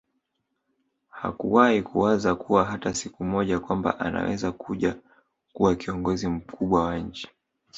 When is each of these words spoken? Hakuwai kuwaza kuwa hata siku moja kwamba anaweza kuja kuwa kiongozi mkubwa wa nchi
Hakuwai 1.09 1.81
kuwaza 1.81 2.35
kuwa 2.35 2.65
hata 2.65 2.93
siku 2.93 3.23
moja 3.23 3.59
kwamba 3.59 3.99
anaweza 3.99 4.51
kuja 4.51 4.95
kuwa 5.53 5.75
kiongozi 5.75 6.27
mkubwa 6.27 6.83
wa 6.85 6.97
nchi 6.99 7.27